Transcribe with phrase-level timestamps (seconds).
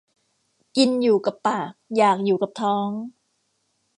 [0.75, 2.89] กินอยู่กับปากอยากอยู่กับท้อง